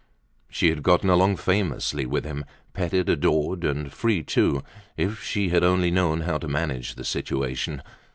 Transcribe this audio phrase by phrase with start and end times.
[0.49, 4.63] She had gotten along famously with him, petted, adored, and free, too,
[4.97, 7.83] if she had only known how to manage the situation.